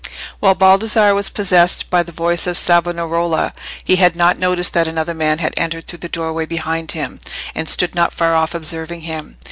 While 0.39 0.55
Baldassarre 0.55 1.13
was 1.13 1.29
possessed 1.29 1.91
by 1.91 2.01
the 2.01 2.11
voice 2.11 2.47
of 2.47 2.57
Savonarola, 2.57 3.53
he 3.83 3.97
had 3.97 4.15
not 4.15 4.39
noticed 4.39 4.73
that 4.73 4.87
another 4.87 5.13
man 5.13 5.37
had 5.37 5.53
entered 5.55 5.85
through 5.85 5.99
the 5.99 6.09
doorway 6.09 6.47
behind 6.47 6.93
him, 6.93 7.19
and 7.53 7.69
stood 7.69 7.93
not 7.93 8.11
far 8.11 8.33
off 8.33 8.55
observing 8.55 9.01
him. 9.01 9.37